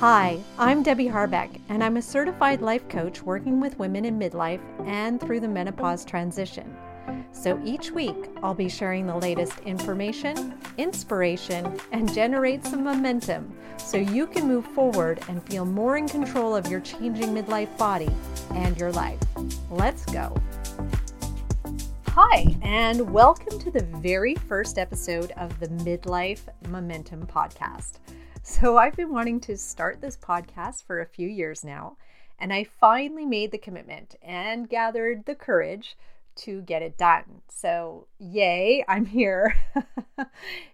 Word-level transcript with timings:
Hi, 0.00 0.40
I'm 0.56 0.82
Debbie 0.82 1.08
Harbec, 1.08 1.60
and 1.68 1.84
I'm 1.84 1.98
a 1.98 2.02
certified 2.02 2.62
life 2.62 2.88
coach 2.88 3.20
working 3.20 3.60
with 3.60 3.78
women 3.78 4.06
in 4.06 4.18
midlife 4.18 4.62
and 4.86 5.20
through 5.20 5.40
the 5.40 5.48
menopause 5.48 6.06
transition. 6.06 6.74
So 7.32 7.60
each 7.66 7.90
week, 7.90 8.16
I'll 8.42 8.54
be 8.54 8.70
sharing 8.70 9.06
the 9.06 9.18
latest 9.18 9.60
information, 9.66 10.58
inspiration, 10.78 11.78
and 11.92 12.10
generate 12.14 12.64
some 12.64 12.82
momentum 12.82 13.54
so 13.76 13.98
you 13.98 14.26
can 14.26 14.48
move 14.48 14.64
forward 14.68 15.20
and 15.28 15.46
feel 15.46 15.66
more 15.66 15.98
in 15.98 16.08
control 16.08 16.56
of 16.56 16.66
your 16.68 16.80
changing 16.80 17.34
midlife 17.34 17.76
body 17.76 18.08
and 18.54 18.78
your 18.78 18.92
life. 18.92 19.20
Let's 19.68 20.06
go. 20.06 20.34
Hi, 22.06 22.56
and 22.62 23.12
welcome 23.12 23.58
to 23.58 23.70
the 23.70 23.84
very 23.84 24.34
first 24.34 24.78
episode 24.78 25.32
of 25.32 25.60
the 25.60 25.68
Midlife 25.68 26.48
Momentum 26.70 27.26
Podcast. 27.26 27.98
So, 28.42 28.78
I've 28.78 28.96
been 28.96 29.12
wanting 29.12 29.38
to 29.40 29.56
start 29.58 30.00
this 30.00 30.16
podcast 30.16 30.84
for 30.84 30.98
a 30.98 31.06
few 31.06 31.28
years 31.28 31.62
now, 31.62 31.98
and 32.38 32.54
I 32.54 32.64
finally 32.64 33.26
made 33.26 33.52
the 33.52 33.58
commitment 33.58 34.16
and 34.22 34.66
gathered 34.66 35.26
the 35.26 35.34
courage 35.34 35.94
to 36.36 36.62
get 36.62 36.80
it 36.80 36.96
done. 36.96 37.42
So, 37.50 38.06
yay, 38.18 38.82
I'm 38.88 39.04
here. 39.04 39.58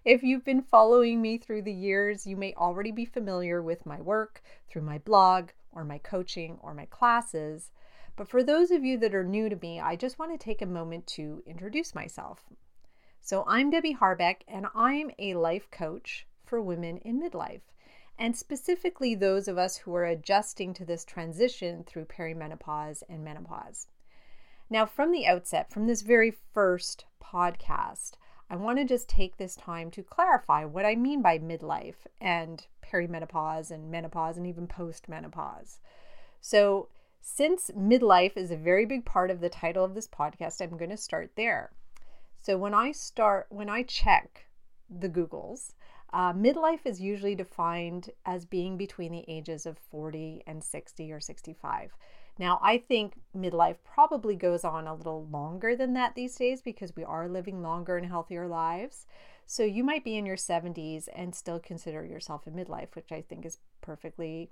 if 0.05 0.23
you've 0.23 0.45
been 0.45 0.61
following 0.61 1.21
me 1.21 1.37
through 1.37 1.63
the 1.63 1.73
years, 1.73 2.25
you 2.25 2.37
may 2.37 2.53
already 2.53 2.93
be 2.93 3.03
familiar 3.03 3.61
with 3.61 3.85
my 3.85 3.99
work 3.99 4.41
through 4.69 4.83
my 4.83 4.99
blog 4.99 5.49
or 5.73 5.83
my 5.83 5.97
coaching 5.97 6.59
or 6.61 6.73
my 6.73 6.85
classes. 6.85 7.71
But 8.15 8.29
for 8.29 8.43
those 8.43 8.71
of 8.71 8.85
you 8.85 8.97
that 8.99 9.13
are 9.13 9.25
new 9.25 9.49
to 9.49 9.57
me, 9.57 9.81
I 9.81 9.97
just 9.97 10.17
want 10.17 10.31
to 10.31 10.37
take 10.37 10.61
a 10.61 10.65
moment 10.65 11.05
to 11.07 11.43
introduce 11.45 11.93
myself. 11.93 12.45
So, 13.19 13.43
I'm 13.45 13.71
Debbie 13.71 13.95
Harbec, 13.95 14.43
and 14.47 14.67
I'm 14.73 15.11
a 15.19 15.33
life 15.33 15.69
coach 15.69 16.26
for 16.47 16.61
women 16.61 16.97
in 16.97 17.21
midlife, 17.21 17.61
and 18.17 18.35
specifically 18.35 19.13
those 19.13 19.47
of 19.47 19.57
us 19.57 19.77
who 19.77 19.93
are 19.93 20.05
adjusting 20.05 20.73
to 20.73 20.85
this 20.85 21.05
transition 21.05 21.83
through 21.83 22.05
perimenopause 22.05 23.03
and 23.07 23.23
menopause. 23.23 23.87
Now, 24.69 24.85
from 24.85 25.11
the 25.11 25.27
outset, 25.27 25.71
from 25.71 25.87
this 25.87 26.01
very 26.01 26.31
first 26.53 27.05
podcast, 27.23 28.13
I 28.49 28.55
want 28.55 28.79
to 28.79 28.85
just 28.85 29.09
take 29.09 29.37
this 29.37 29.55
time 29.55 29.91
to 29.91 30.03
clarify 30.03 30.65
what 30.65 30.85
I 30.85 30.95
mean 30.95 31.21
by 31.21 31.37
midlife 31.37 32.07
and 32.19 32.65
perimenopause 32.83 33.71
and 33.71 33.91
menopause 33.91 34.37
and 34.37 34.47
even 34.47 34.67
postmenopause. 34.67 35.77
So, 36.41 36.87
since 37.19 37.69
midlife 37.77 38.37
is 38.37 38.51
a 38.51 38.57
very 38.57 38.85
big 38.85 39.03
part 39.05 39.29
of 39.29 39.41
the 39.41 39.49
title 39.49 39.83
of 39.83 39.93
this 39.93 40.07
podcast, 40.07 40.61
I'm 40.61 40.77
going 40.77 40.91
to 40.91 40.97
start 40.97 41.31
there. 41.35 41.71
So 42.41 42.57
when 42.57 42.73
I 42.73 42.93
start, 42.93 43.47
when 43.49 43.69
I 43.69 43.83
check 43.83 44.47
the 44.89 45.09
Googles, 45.09 45.73
uh, 46.13 46.33
midlife 46.33 46.85
is 46.85 47.01
usually 47.01 47.35
defined 47.35 48.09
as 48.25 48.45
being 48.45 48.77
between 48.77 49.11
the 49.11 49.25
ages 49.27 49.65
of 49.65 49.77
40 49.77 50.43
and 50.47 50.63
60 50.63 51.11
or 51.11 51.19
65. 51.19 51.91
Now, 52.39 52.59
I 52.61 52.77
think 52.77 53.13
midlife 53.35 53.77
probably 53.83 54.35
goes 54.35 54.63
on 54.63 54.87
a 54.87 54.93
little 54.93 55.25
longer 55.25 55.75
than 55.75 55.93
that 55.93 56.15
these 56.15 56.35
days 56.35 56.61
because 56.61 56.95
we 56.95 57.03
are 57.03 57.27
living 57.27 57.61
longer 57.61 57.97
and 57.97 58.05
healthier 58.05 58.47
lives. 58.47 59.07
So 59.45 59.63
you 59.63 59.83
might 59.83 60.03
be 60.03 60.17
in 60.17 60.25
your 60.25 60.35
70s 60.35 61.07
and 61.15 61.33
still 61.33 61.59
consider 61.59 62.05
yourself 62.05 62.45
a 62.45 62.51
midlife, 62.51 62.95
which 62.95 63.11
I 63.11 63.21
think 63.21 63.45
is 63.45 63.57
perfectly 63.81 64.49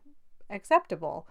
acceptable. 0.49 1.27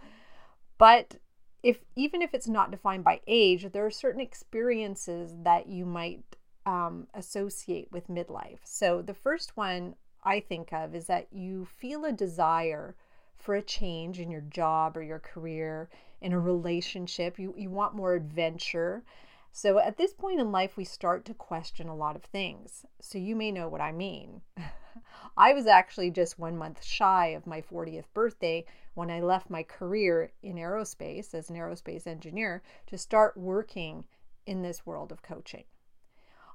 But 0.79 1.17
if 1.63 1.79
even 1.97 2.21
if 2.23 2.35
it's 2.35 2.47
not 2.47 2.71
defined 2.71 3.05
by 3.05 3.21
age, 3.27 3.73
there 3.73 3.87
are 3.87 3.91
certain 3.91 4.21
experiences 4.21 5.33
that 5.43 5.67
you 5.67 5.87
might 5.87 6.37
um, 6.67 7.09
associate 7.15 7.89
with 7.91 8.09
midlife. 8.09 8.59
So 8.65 9.03
the 9.03 9.15
first 9.15 9.57
one 9.57 9.95
I 10.25 10.41
think 10.41 10.73
of 10.73 10.95
is 10.95 11.07
that 11.07 11.29
you 11.33 11.67
feel 11.67 12.05
a 12.05 12.13
desire 12.13 12.95
for 13.37 13.55
a 13.55 13.63
change 13.63 14.21
in 14.21 14.31
your 14.31 14.41
job 14.41 14.97
or 14.97 15.03
your 15.03 15.19
career, 15.19 15.89
in 16.25 16.33
a 16.33 16.41
relationship. 16.41 17.39
You, 17.39 17.55
you 17.57 17.69
want 17.69 17.95
more 17.95 18.15
adventure. 18.15 19.05
So 19.53 19.79
at 19.79 19.99
this 19.99 20.15
point 20.15 20.41
in 20.41 20.51
life, 20.51 20.77
we 20.77 20.85
start 20.85 21.27
to 21.27 21.35
question 21.35 21.87
a 21.87 21.95
lot 21.95 22.17
of 22.17 22.25
things. 22.25 22.87
So 23.01 23.19
you 23.19 23.37
may 23.37 23.53
know 23.53 23.69
what 23.69 23.83
I 23.83 23.93
mean. 23.93 24.41
I 25.37 25.53
was 25.53 25.67
actually 25.67 26.11
just 26.11 26.39
one 26.39 26.57
month 26.57 26.83
shy 26.83 27.29
of 27.29 27.47
my 27.47 27.61
40th 27.61 28.07
birthday 28.15 28.65
when 28.95 29.11
I 29.11 29.21
left 29.21 29.51
my 29.51 29.63
career 29.63 30.33
in 30.43 30.57
aerospace 30.57 31.35
as 31.35 31.51
an 31.51 31.57
aerospace 31.57 32.07
engineer 32.07 32.63
to 32.87 32.97
start 32.97 33.37
working 33.37 34.05
in 34.47 34.63
this 34.63 34.87
world 34.87 35.13
of 35.13 35.23
coaching. 35.23 35.65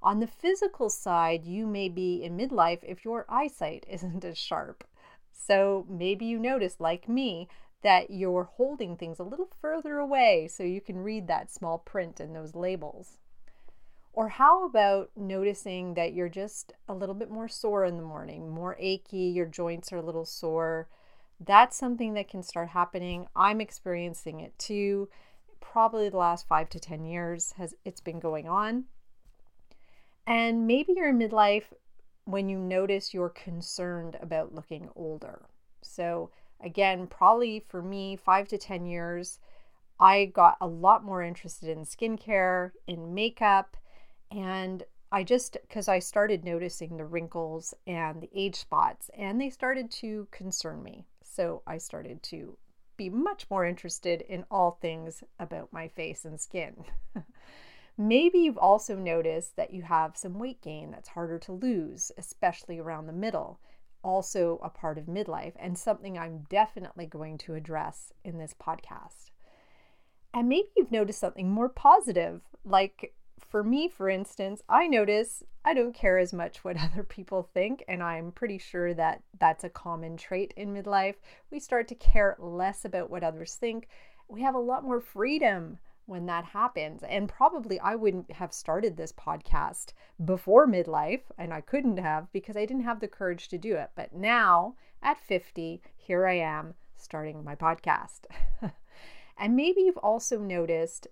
On 0.01 0.19
the 0.19 0.27
physical 0.27 0.89
side, 0.89 1.45
you 1.45 1.67
may 1.67 1.89
be 1.89 2.23
in 2.23 2.37
midlife 2.37 2.79
if 2.83 3.03
your 3.03 3.25
eyesight 3.27 3.85
isn't 3.89 4.23
as 4.23 4.37
sharp. 4.37 4.83
So 5.31 5.85
maybe 5.89 6.25
you 6.25 6.39
notice, 6.39 6.79
like 6.79 7.09
me, 7.09 7.47
that 7.81 8.09
you're 8.09 8.49
holding 8.55 8.95
things 8.95 9.19
a 9.19 9.23
little 9.23 9.49
further 9.61 9.97
away 9.97 10.47
so 10.47 10.63
you 10.63 10.81
can 10.81 10.97
read 10.97 11.27
that 11.27 11.51
small 11.51 11.77
print 11.77 12.19
in 12.19 12.33
those 12.33 12.55
labels. 12.55 13.17
Or 14.11 14.29
how 14.29 14.65
about 14.65 15.11
noticing 15.15 15.93
that 15.93 16.13
you're 16.13 16.29
just 16.29 16.73
a 16.87 16.93
little 16.93 17.15
bit 17.15 17.29
more 17.29 17.47
sore 17.47 17.85
in 17.85 17.95
the 17.95 18.03
morning, 18.03 18.49
more 18.49 18.75
achy, 18.79 19.17
your 19.17 19.45
joints 19.45 19.93
are 19.93 19.97
a 19.97 20.05
little 20.05 20.25
sore? 20.25 20.89
That's 21.39 21.77
something 21.77 22.15
that 22.15 22.27
can 22.27 22.43
start 22.43 22.69
happening. 22.69 23.27
I'm 23.35 23.61
experiencing 23.61 24.41
it 24.41 24.57
too. 24.59 25.07
Probably 25.61 26.09
the 26.09 26.17
last 26.17 26.47
5 26.47 26.69
to 26.69 26.79
10 26.79 27.05
years 27.05 27.53
has 27.53 27.75
it's 27.85 28.01
been 28.01 28.19
going 28.19 28.47
on. 28.47 28.85
And 30.29 30.65
maybe 30.65 30.93
you're 30.95 31.09
in 31.09 31.19
midlife 31.19 31.65
when 32.23 32.47
you 32.47 32.57
notice 32.57 33.13
you're 33.13 33.29
concerned 33.29 34.17
about 34.21 34.55
looking 34.55 34.87
older. 34.95 35.41
So 35.81 36.29
again, 36.63 37.07
probably 37.07 37.65
for 37.67 37.81
me 37.81 38.15
5 38.15 38.47
to 38.49 38.57
10 38.57 38.85
years 38.85 39.39
I 39.99 40.25
got 40.25 40.57
a 40.61 40.67
lot 40.67 41.03
more 41.03 41.21
interested 41.21 41.69
in 41.69 41.83
skincare, 41.83 42.71
in 42.87 43.13
makeup, 43.13 43.75
and 44.31 44.83
I 45.11 45.23
just, 45.23 45.57
because 45.61 45.87
I 45.87 45.99
started 45.99 46.45
noticing 46.45 46.95
the 46.95 47.05
wrinkles 47.05 47.73
and 47.85 48.21
the 48.21 48.29
age 48.33 48.55
spots, 48.55 49.09
and 49.17 49.41
they 49.41 49.49
started 49.49 49.91
to 49.91 50.27
concern 50.31 50.81
me. 50.83 51.05
So 51.23 51.63
I 51.67 51.79
started 51.79 52.23
to 52.23 52.57
be 52.95 53.09
much 53.09 53.49
more 53.49 53.65
interested 53.65 54.21
in 54.21 54.45
all 54.49 54.77
things 54.81 55.23
about 55.39 55.73
my 55.73 55.87
face 55.89 56.23
and 56.25 56.39
skin. 56.39 56.85
Maybe 58.01 58.39
you've 58.39 58.57
also 58.57 58.95
noticed 58.95 59.57
that 59.57 59.73
you 59.73 59.81
have 59.81 60.15
some 60.15 60.39
weight 60.39 60.61
gain 60.61 60.89
that's 60.89 61.09
harder 61.09 61.37
to 61.39 61.51
lose, 61.51 62.13
especially 62.17 62.79
around 62.79 63.07
the 63.07 63.11
middle. 63.11 63.59
Also, 64.05 64.57
a 64.63 64.69
part 64.69 64.97
of 64.97 65.03
midlife, 65.03 65.51
and 65.59 65.77
something 65.77 66.17
I'm 66.17 66.45
definitely 66.49 67.07
going 67.07 67.37
to 67.39 67.55
address 67.55 68.13
in 68.23 68.37
this 68.37 68.55
podcast. 68.57 69.31
And 70.33 70.47
maybe 70.47 70.69
you've 70.77 70.93
noticed 70.93 71.19
something 71.19 71.49
more 71.49 71.67
positive, 71.67 72.39
like 72.63 73.13
for 73.37 73.65
me, 73.65 73.89
for 73.89 74.09
instance, 74.09 74.61
I 74.69 74.87
notice 74.87 75.43
I 75.65 75.73
don't 75.73 75.93
care 75.93 76.19
as 76.19 76.31
much 76.31 76.63
what 76.63 76.77
other 76.81 77.03
people 77.03 77.43
think, 77.53 77.83
and 77.89 78.01
I'm 78.01 78.31
pretty 78.31 78.59
sure 78.59 78.93
that 78.93 79.23
that's 79.41 79.65
a 79.65 79.69
common 79.69 80.15
trait 80.15 80.53
in 80.55 80.73
midlife. 80.73 81.15
We 81.51 81.59
start 81.59 81.89
to 81.89 81.95
care 81.95 82.37
less 82.39 82.85
about 82.85 83.09
what 83.09 83.25
others 83.25 83.55
think. 83.55 83.89
We 84.29 84.41
have 84.43 84.55
a 84.55 84.59
lot 84.59 84.85
more 84.85 85.01
freedom 85.01 85.79
when 86.09 86.25
that 86.25 86.43
happens. 86.43 87.03
And 87.03 87.29
probably 87.29 87.79
I 87.79 87.95
wouldn't 87.95 88.31
have 88.31 88.51
started 88.51 88.97
this 88.97 89.13
podcast 89.13 89.93
before 90.25 90.67
midlife, 90.67 91.21
and 91.37 91.53
I 91.53 91.61
couldn't 91.61 91.97
have 91.97 92.31
because 92.33 92.57
I 92.57 92.65
didn't 92.65 92.83
have 92.83 92.99
the 92.99 93.07
courage 93.07 93.47
to 93.49 93.57
do 93.57 93.75
it. 93.75 93.91
But 93.95 94.13
now 94.13 94.75
at 95.03 95.19
50, 95.19 95.81
here 95.95 96.27
I 96.27 96.39
am 96.39 96.73
starting 96.97 97.43
my 97.43 97.55
podcast. 97.55 98.21
and 99.37 99.55
maybe 99.55 99.81
you've 99.81 99.97
also 99.97 100.39
noticed 100.39 101.07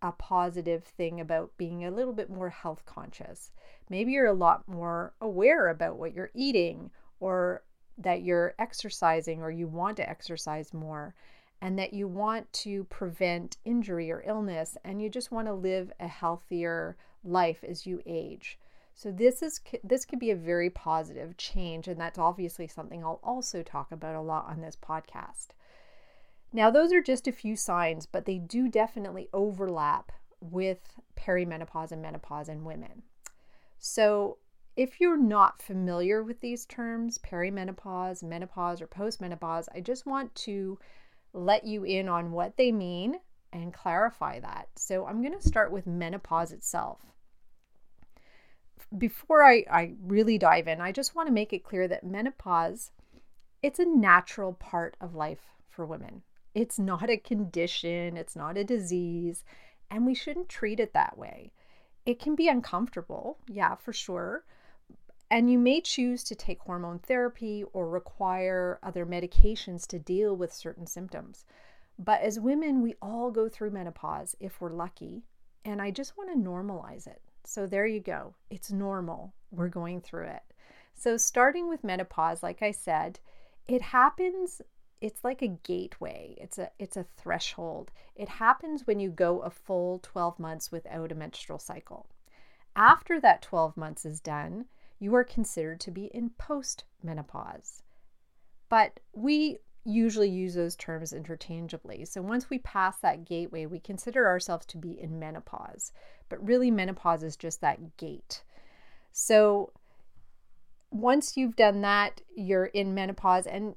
a 0.00 0.12
positive 0.12 0.84
thing 0.84 1.20
about 1.20 1.56
being 1.58 1.84
a 1.84 1.90
little 1.90 2.12
bit 2.12 2.30
more 2.30 2.50
health 2.50 2.84
conscious. 2.86 3.50
Maybe 3.90 4.12
you're 4.12 4.26
a 4.26 4.32
lot 4.32 4.66
more 4.66 5.12
aware 5.20 5.68
about 5.68 5.98
what 5.98 6.14
you're 6.14 6.30
eating 6.34 6.90
or 7.20 7.64
that 7.98 8.22
you're 8.22 8.54
exercising 8.58 9.42
or 9.42 9.50
you 9.50 9.66
want 9.66 9.96
to 9.96 10.08
exercise 10.08 10.72
more 10.72 11.14
and 11.60 11.78
that 11.78 11.92
you 11.92 12.06
want 12.06 12.52
to 12.52 12.84
prevent 12.84 13.56
injury 13.64 14.10
or 14.10 14.22
illness 14.26 14.76
and 14.84 15.02
you 15.02 15.08
just 15.08 15.32
want 15.32 15.48
to 15.48 15.52
live 15.52 15.92
a 15.98 16.06
healthier 16.06 16.96
life 17.24 17.64
as 17.64 17.86
you 17.86 18.00
age. 18.06 18.58
So 18.94 19.12
this 19.12 19.42
is 19.42 19.60
this 19.84 20.04
could 20.04 20.18
be 20.18 20.30
a 20.30 20.36
very 20.36 20.70
positive 20.70 21.36
change 21.36 21.88
and 21.88 22.00
that's 22.00 22.18
obviously 22.18 22.66
something 22.66 23.04
I'll 23.04 23.20
also 23.22 23.62
talk 23.62 23.92
about 23.92 24.16
a 24.16 24.20
lot 24.20 24.46
on 24.48 24.60
this 24.60 24.76
podcast. 24.76 25.48
Now, 26.52 26.70
those 26.70 26.92
are 26.92 27.02
just 27.02 27.28
a 27.28 27.32
few 27.32 27.56
signs, 27.56 28.06
but 28.06 28.24
they 28.24 28.38
do 28.38 28.68
definitely 28.68 29.28
overlap 29.32 30.12
with 30.40 30.98
perimenopause 31.16 31.92
and 31.92 32.00
menopause 32.00 32.48
in 32.48 32.64
women. 32.64 33.02
So, 33.78 34.38
if 34.76 35.00
you're 35.00 35.20
not 35.20 35.60
familiar 35.60 36.22
with 36.22 36.40
these 36.40 36.64
terms, 36.64 37.18
perimenopause, 37.18 38.22
menopause, 38.22 38.80
or 38.80 38.86
postmenopause, 38.86 39.66
I 39.74 39.80
just 39.80 40.06
want 40.06 40.34
to 40.36 40.78
let 41.32 41.64
you 41.64 41.84
in 41.84 42.08
on 42.08 42.32
what 42.32 42.56
they 42.56 42.72
mean 42.72 43.16
and 43.52 43.72
clarify 43.72 44.40
that. 44.40 44.68
So, 44.76 45.06
I'm 45.06 45.22
going 45.22 45.38
to 45.38 45.48
start 45.48 45.72
with 45.72 45.86
menopause 45.86 46.52
itself. 46.52 47.00
Before 48.96 49.44
I, 49.44 49.64
I 49.70 49.94
really 50.02 50.38
dive 50.38 50.66
in, 50.68 50.80
I 50.80 50.92
just 50.92 51.14
want 51.14 51.28
to 51.28 51.34
make 51.34 51.52
it 51.52 51.64
clear 51.64 51.86
that 51.88 52.04
menopause 52.04 52.90
it's 53.62 53.78
a 53.78 53.84
natural 53.84 54.52
part 54.52 54.96
of 55.00 55.14
life 55.14 55.46
for 55.68 55.84
women. 55.84 56.22
It's 56.54 56.78
not 56.78 57.10
a 57.10 57.16
condition, 57.16 58.16
it's 58.16 58.36
not 58.36 58.56
a 58.56 58.64
disease, 58.64 59.44
and 59.90 60.06
we 60.06 60.14
shouldn't 60.14 60.48
treat 60.48 60.80
it 60.80 60.92
that 60.94 61.18
way. 61.18 61.52
It 62.06 62.20
can 62.20 62.34
be 62.34 62.48
uncomfortable, 62.48 63.38
yeah, 63.48 63.74
for 63.74 63.92
sure. 63.92 64.44
And 65.30 65.50
you 65.50 65.58
may 65.58 65.80
choose 65.80 66.24
to 66.24 66.34
take 66.34 66.60
hormone 66.60 66.98
therapy 67.00 67.64
or 67.72 67.88
require 67.88 68.78
other 68.82 69.04
medications 69.04 69.86
to 69.88 69.98
deal 69.98 70.34
with 70.34 70.52
certain 70.52 70.86
symptoms. 70.86 71.44
But 71.98 72.22
as 72.22 72.40
women, 72.40 72.80
we 72.80 72.94
all 73.02 73.30
go 73.30 73.48
through 73.48 73.72
menopause 73.72 74.36
if 74.40 74.60
we're 74.60 74.72
lucky. 74.72 75.24
And 75.64 75.82
I 75.82 75.90
just 75.90 76.16
want 76.16 76.30
to 76.30 76.38
normalize 76.38 77.06
it. 77.06 77.20
So 77.44 77.66
there 77.66 77.86
you 77.86 78.00
go. 78.00 78.34
It's 78.48 78.72
normal. 78.72 79.34
We're 79.50 79.68
going 79.68 80.00
through 80.00 80.28
it. 80.28 80.42
So, 80.94 81.16
starting 81.16 81.68
with 81.68 81.84
menopause, 81.84 82.42
like 82.42 82.60
I 82.60 82.72
said, 82.72 83.20
it 83.68 83.82
happens 83.82 84.60
it's 85.00 85.22
like 85.22 85.42
a 85.42 85.46
gateway 85.48 86.34
it's 86.38 86.58
a 86.58 86.70
it's 86.78 86.96
a 86.96 87.06
threshold 87.16 87.90
it 88.16 88.28
happens 88.28 88.86
when 88.86 88.98
you 88.98 89.10
go 89.10 89.40
a 89.40 89.50
full 89.50 90.00
12 90.00 90.38
months 90.38 90.72
without 90.72 91.12
a 91.12 91.14
menstrual 91.14 91.58
cycle 91.58 92.06
after 92.74 93.20
that 93.20 93.42
12 93.42 93.76
months 93.76 94.04
is 94.04 94.20
done 94.20 94.64
you 94.98 95.14
are 95.14 95.24
considered 95.24 95.80
to 95.80 95.90
be 95.90 96.06
in 96.06 96.30
post-menopause. 96.30 97.82
But 98.68 99.00
we 99.12 99.58
usually 99.84 100.28
use 100.28 100.54
those 100.54 100.76
terms 100.76 101.12
interchangeably. 101.12 102.04
So 102.04 102.20
once 102.20 102.50
we 102.50 102.58
pass 102.58 102.98
that 102.98 103.24
gateway 103.24 103.66
we 103.66 103.80
consider 103.80 104.26
ourselves 104.26 104.66
to 104.66 104.78
be 104.78 105.00
in 105.00 105.18
menopause. 105.18 105.92
But 106.28 106.46
really 106.46 106.70
menopause 106.70 107.22
is 107.22 107.36
just 107.36 107.60
that 107.62 107.96
gate. 107.96 108.42
So 109.12 109.72
once 110.90 111.36
you've 111.36 111.56
done 111.56 111.80
that 111.82 112.20
you're 112.36 112.66
in 112.66 112.94
menopause. 112.94 113.46
And 113.46 113.74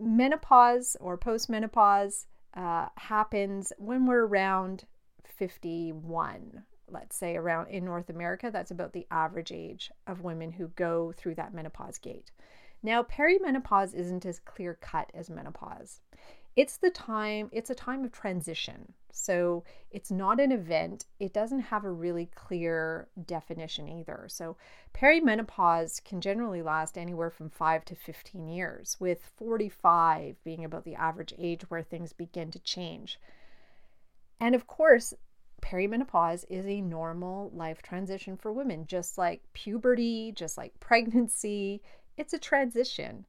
menopause 0.00 0.96
or 1.00 1.16
postmenopause 1.16 2.26
uh, 2.54 2.86
happens 2.96 3.72
when 3.78 4.06
we're 4.06 4.26
around 4.26 4.84
51 5.24 6.64
let's 6.90 7.16
say 7.16 7.36
around 7.36 7.68
in 7.68 7.84
north 7.84 8.08
america 8.10 8.50
that's 8.52 8.70
about 8.70 8.92
the 8.92 9.06
average 9.10 9.52
age 9.52 9.90
of 10.06 10.22
women 10.22 10.52
who 10.52 10.68
go 10.68 11.12
through 11.16 11.34
that 11.34 11.54
menopause 11.54 11.98
gate. 11.98 12.30
Now 12.82 13.02
perimenopause 13.02 13.94
isn't 13.94 14.26
as 14.26 14.38
clear 14.38 14.74
cut 14.80 15.10
as 15.14 15.30
menopause. 15.30 16.00
It's 16.54 16.76
the 16.76 16.90
time 16.90 17.50
it's 17.52 17.70
a 17.70 17.74
time 17.74 18.04
of 18.04 18.12
transition. 18.12 18.92
So 19.10 19.64
it's 19.90 20.10
not 20.10 20.40
an 20.40 20.52
event. 20.52 21.06
It 21.18 21.32
doesn't 21.32 21.60
have 21.60 21.84
a 21.84 21.90
really 21.90 22.26
clear 22.34 23.08
definition 23.24 23.88
either. 23.88 24.26
So 24.28 24.56
perimenopause 24.94 26.04
can 26.04 26.20
generally 26.20 26.62
last 26.62 26.98
anywhere 26.98 27.30
from 27.30 27.50
5 27.50 27.84
to 27.86 27.94
15 27.94 28.46
years 28.46 28.96
with 29.00 29.22
45 29.36 30.36
being 30.44 30.64
about 30.64 30.84
the 30.84 30.94
average 30.94 31.34
age 31.38 31.62
where 31.62 31.82
things 31.82 32.12
begin 32.12 32.50
to 32.52 32.58
change. 32.58 33.18
And 34.38 34.54
of 34.54 34.66
course 34.66 35.14
perimenopause 35.62 36.44
is 36.48 36.66
a 36.66 36.80
normal 36.80 37.50
life 37.54 37.82
transition 37.82 38.36
for 38.36 38.52
women 38.52 38.86
just 38.86 39.18
like 39.18 39.42
puberty 39.52 40.32
just 40.32 40.56
like 40.56 40.78
pregnancy 40.80 41.82
it's 42.16 42.32
a 42.32 42.38
transition 42.38 43.24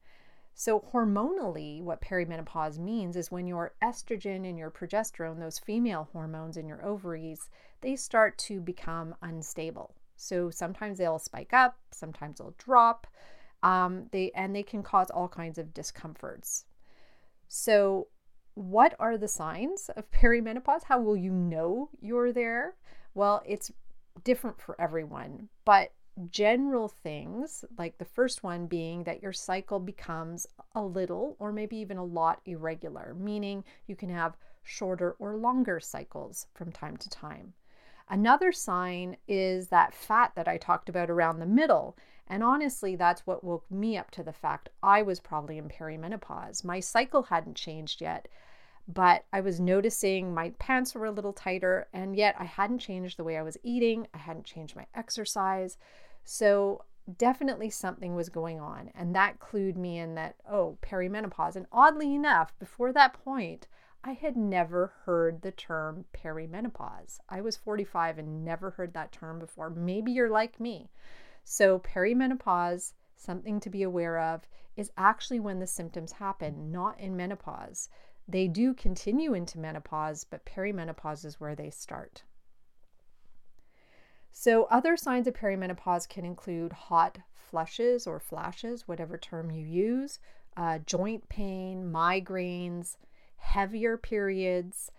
so, 0.58 0.80
hormonally, 0.80 1.84
what 1.84 2.00
perimenopause 2.00 2.80
means 2.80 3.14
is 3.14 3.30
when 3.30 3.46
your 3.46 3.74
estrogen 3.80 4.44
and 4.44 4.58
your 4.58 4.72
progesterone, 4.72 5.38
those 5.38 5.60
female 5.60 6.08
hormones 6.12 6.56
in 6.56 6.66
your 6.66 6.84
ovaries, 6.84 7.48
they 7.80 7.94
start 7.94 8.36
to 8.38 8.60
become 8.60 9.14
unstable. 9.22 9.94
So, 10.16 10.50
sometimes 10.50 10.98
they'll 10.98 11.20
spike 11.20 11.52
up, 11.52 11.78
sometimes 11.92 12.38
they'll 12.38 12.56
drop, 12.58 13.06
um, 13.62 14.08
they, 14.10 14.32
and 14.32 14.52
they 14.52 14.64
can 14.64 14.82
cause 14.82 15.10
all 15.10 15.28
kinds 15.28 15.58
of 15.58 15.72
discomforts. 15.72 16.64
So, 17.46 18.08
what 18.58 18.96
are 18.98 19.16
the 19.16 19.28
signs 19.28 19.88
of 19.96 20.10
perimenopause? 20.10 20.82
How 20.82 21.00
will 21.00 21.16
you 21.16 21.30
know 21.30 21.90
you're 22.00 22.32
there? 22.32 22.74
Well, 23.14 23.40
it's 23.46 23.70
different 24.24 24.60
for 24.60 24.74
everyone, 24.80 25.48
but 25.64 25.92
general 26.30 26.88
things, 26.88 27.64
like 27.78 27.96
the 27.98 28.04
first 28.04 28.42
one 28.42 28.66
being 28.66 29.04
that 29.04 29.22
your 29.22 29.32
cycle 29.32 29.78
becomes 29.78 30.44
a 30.74 30.82
little 30.82 31.36
or 31.38 31.52
maybe 31.52 31.76
even 31.76 31.98
a 31.98 32.04
lot 32.04 32.40
irregular, 32.46 33.14
meaning 33.16 33.62
you 33.86 33.94
can 33.94 34.08
have 34.08 34.36
shorter 34.64 35.12
or 35.20 35.36
longer 35.36 35.78
cycles 35.78 36.48
from 36.54 36.72
time 36.72 36.96
to 36.96 37.08
time. 37.08 37.54
Another 38.08 38.50
sign 38.50 39.16
is 39.28 39.68
that 39.68 39.94
fat 39.94 40.32
that 40.34 40.48
I 40.48 40.56
talked 40.56 40.88
about 40.88 41.10
around 41.10 41.38
the 41.38 41.46
middle. 41.46 41.96
And 42.26 42.42
honestly, 42.42 42.96
that's 42.96 43.26
what 43.26 43.44
woke 43.44 43.70
me 43.70 43.96
up 43.96 44.10
to 44.12 44.22
the 44.22 44.32
fact 44.32 44.68
I 44.82 45.02
was 45.02 45.20
probably 45.20 45.58
in 45.58 45.68
perimenopause. 45.68 46.64
My 46.64 46.80
cycle 46.80 47.22
hadn't 47.22 47.56
changed 47.56 48.00
yet, 48.00 48.26
but 48.88 49.24
I 49.32 49.42
was 49.42 49.60
noticing 49.60 50.32
my 50.32 50.50
pants 50.58 50.94
were 50.94 51.04
a 51.04 51.12
little 51.12 51.34
tighter, 51.34 51.88
and 51.92 52.16
yet 52.16 52.34
I 52.38 52.44
hadn't 52.44 52.78
changed 52.78 53.18
the 53.18 53.24
way 53.24 53.36
I 53.36 53.42
was 53.42 53.58
eating, 53.62 54.08
I 54.14 54.18
hadn't 54.18 54.46
changed 54.46 54.74
my 54.74 54.86
exercise. 54.94 55.76
So 56.24 56.84
definitely 57.16 57.68
something 57.68 58.14
was 58.14 58.30
going 58.30 58.60
on. 58.60 58.90
And 58.94 59.14
that 59.14 59.40
clued 59.40 59.76
me 59.76 59.98
in 59.98 60.14
that, 60.14 60.36
oh, 60.50 60.78
perimenopause. 60.82 61.54
And 61.54 61.66
oddly 61.70 62.14
enough, 62.14 62.58
before 62.58 62.92
that 62.94 63.12
point, 63.12 63.66
I 64.02 64.12
had 64.12 64.36
never 64.36 64.92
heard 65.04 65.42
the 65.42 65.50
term 65.50 66.06
perimenopause. 66.14 67.18
I 67.28 67.42
was 67.42 67.56
45 67.56 68.18
and 68.18 68.44
never 68.44 68.70
heard 68.70 68.94
that 68.94 69.12
term 69.12 69.38
before. 69.38 69.68
Maybe 69.68 70.12
you're 70.12 70.30
like 70.30 70.58
me. 70.58 70.90
So, 71.44 71.78
perimenopause, 71.78 72.92
something 73.16 73.60
to 73.60 73.70
be 73.70 73.82
aware 73.82 74.18
of, 74.18 74.46
is 74.76 74.92
actually 74.96 75.40
when 75.40 75.58
the 75.58 75.66
symptoms 75.66 76.12
happen, 76.12 76.70
not 76.70 77.00
in 77.00 77.16
menopause. 77.16 77.88
They 78.28 78.46
do 78.46 78.74
continue 78.74 79.32
into 79.32 79.58
menopause, 79.58 80.24
but 80.24 80.44
perimenopause 80.44 81.24
is 81.24 81.40
where 81.40 81.54
they 81.54 81.70
start. 81.70 82.24
So, 84.30 84.64
other 84.64 84.96
signs 84.96 85.26
of 85.26 85.34
perimenopause 85.34 86.08
can 86.08 86.24
include 86.24 86.72
hot 86.72 87.18
flushes 87.32 88.06
or 88.06 88.20
flashes, 88.20 88.86
whatever 88.86 89.16
term 89.16 89.50
you 89.50 89.64
use, 89.64 90.18
uh, 90.56 90.78
joint 90.80 91.28
pain, 91.30 91.90
migraines, 91.90 92.96
heavier 93.38 93.96
periods, 93.96 94.92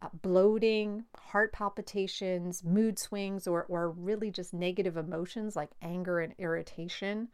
uh, 0.00 0.08
bloating, 0.22 1.04
heart 1.16 1.52
palpitations, 1.52 2.62
mood 2.62 2.98
swings, 2.98 3.46
or, 3.46 3.64
or 3.64 3.90
really 3.90 4.30
just 4.30 4.54
negative 4.54 4.96
emotions 4.96 5.56
like 5.56 5.70
anger 5.82 6.20
and 6.20 6.34
irritation. 6.38 7.28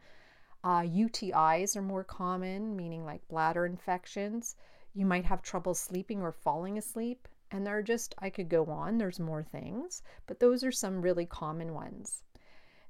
Uh, 0.63 0.81
UTIs 0.81 1.75
are 1.75 1.81
more 1.81 2.03
common, 2.03 2.75
meaning 2.75 3.05
like 3.05 3.27
bladder 3.27 3.65
infections. 3.65 4.55
You 4.93 5.05
might 5.05 5.25
have 5.25 5.41
trouble 5.41 5.73
sleeping 5.73 6.21
or 6.21 6.31
falling 6.31 6.77
asleep. 6.77 7.27
And 7.51 7.65
there 7.65 7.77
are 7.77 7.83
just, 7.83 8.15
I 8.17 8.31
could 8.31 8.49
go 8.49 8.65
on, 8.65 8.97
there's 8.97 9.19
more 9.19 9.43
things, 9.43 10.01
but 10.25 10.39
those 10.39 10.63
are 10.63 10.71
some 10.71 11.03
really 11.03 11.27
common 11.27 11.73
ones. 11.73 12.23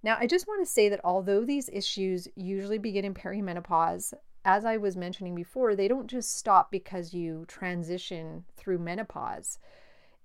Now, 0.04 0.18
I 0.20 0.26
just 0.26 0.48
want 0.48 0.66
to 0.66 0.72
say 0.72 0.88
that 0.90 1.02
although 1.04 1.44
these 1.44 1.70
issues 1.70 2.30
usually 2.36 2.78
begin 2.78 3.04
in 3.04 3.14
perimenopause, 3.14 4.14
as 4.46 4.66
I 4.66 4.78
was 4.78 4.98
mentioning 4.98 5.36
before, 5.36 5.76
they 5.76 5.88
don't 5.88 6.08
just 6.08 6.38
stop 6.38 6.72
because 6.72 7.14
you 7.14 7.46
transition 7.48 8.46
through 8.56 8.80
menopause. 8.80 9.60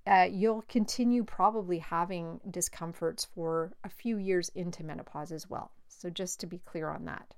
Uh, 0.07 0.29
you'll 0.31 0.63
continue 0.63 1.23
probably 1.23 1.79
having 1.79 2.41
discomforts 2.51 3.25
for 3.25 3.73
a 3.85 3.89
few 3.89 4.17
years 4.17 4.51
into 4.55 4.85
menopause 4.85 5.33
as 5.33 5.49
well. 5.51 5.71
So, 5.89 6.11
just 6.11 6.41
to 6.41 6.47
be 6.47 6.59
clear 6.59 6.89
on 6.89 7.05
that. 7.05 7.35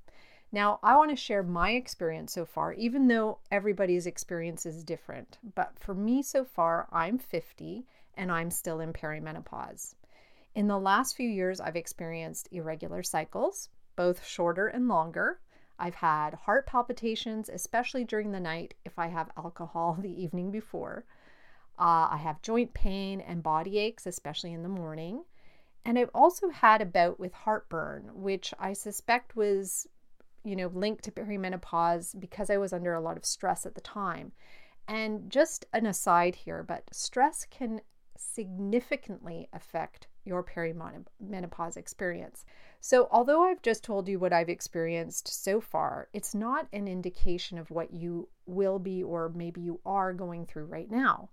Now, 0.52 0.80
I 0.82 0.96
want 0.96 1.10
to 1.10 1.16
share 1.16 1.44
my 1.44 1.70
experience 1.72 2.32
so 2.32 2.44
far, 2.44 2.72
even 2.72 3.06
though 3.06 3.38
everybody's 3.52 4.06
experience 4.06 4.66
is 4.66 4.82
different. 4.82 5.38
But 5.54 5.78
for 5.78 5.94
me 5.94 6.22
so 6.22 6.44
far, 6.44 6.88
I'm 6.90 7.18
50 7.18 7.86
and 8.14 8.32
I'm 8.32 8.50
still 8.50 8.80
in 8.80 8.92
perimenopause. 8.92 9.94
In 10.54 10.66
the 10.66 10.78
last 10.78 11.16
few 11.16 11.28
years, 11.28 11.60
I've 11.60 11.76
experienced 11.76 12.48
irregular 12.50 13.04
cycles, 13.04 13.68
both 13.94 14.24
shorter 14.24 14.66
and 14.66 14.88
longer. 14.88 15.40
I've 15.78 15.94
had 15.94 16.34
heart 16.34 16.66
palpitations, 16.66 17.48
especially 17.48 18.04
during 18.04 18.32
the 18.32 18.40
night 18.40 18.74
if 18.84 18.98
I 18.98 19.06
have 19.06 19.30
alcohol 19.36 19.96
the 20.00 20.22
evening 20.22 20.50
before. 20.50 21.04
Uh, 21.78 22.08
I 22.10 22.18
have 22.20 22.42
joint 22.42 22.74
pain 22.74 23.20
and 23.20 23.42
body 23.42 23.78
aches, 23.78 24.04
especially 24.04 24.52
in 24.52 24.64
the 24.64 24.68
morning. 24.68 25.24
And 25.84 25.98
I've 25.98 26.10
also 26.12 26.50
had 26.50 26.82
a 26.82 26.86
bout 26.86 27.18
with 27.20 27.32
heartburn, 27.32 28.10
which 28.12 28.52
I 28.58 28.74
suspect 28.74 29.36
was 29.36 29.86
you 30.44 30.56
know, 30.56 30.68
linked 30.68 31.04
to 31.04 31.10
perimenopause 31.10 32.18
because 32.18 32.50
I 32.50 32.56
was 32.56 32.72
under 32.72 32.94
a 32.94 33.00
lot 33.00 33.16
of 33.16 33.24
stress 33.24 33.66
at 33.66 33.74
the 33.74 33.80
time. 33.80 34.32
And 34.88 35.30
just 35.30 35.66
an 35.72 35.86
aside 35.86 36.34
here, 36.34 36.62
but 36.62 36.84
stress 36.92 37.46
can 37.48 37.80
significantly 38.16 39.48
affect 39.52 40.08
your 40.24 40.44
perimenopause 40.44 41.76
experience. 41.76 42.44
So, 42.80 43.08
although 43.10 43.44
I've 43.44 43.62
just 43.62 43.84
told 43.84 44.08
you 44.08 44.18
what 44.18 44.32
I've 44.32 44.48
experienced 44.48 45.28
so 45.28 45.60
far, 45.60 46.08
it's 46.12 46.34
not 46.34 46.66
an 46.72 46.88
indication 46.88 47.58
of 47.58 47.70
what 47.70 47.92
you 47.92 48.28
will 48.46 48.78
be 48.78 49.02
or 49.02 49.30
maybe 49.34 49.60
you 49.60 49.80
are 49.84 50.12
going 50.12 50.46
through 50.46 50.66
right 50.66 50.90
now. 50.90 51.30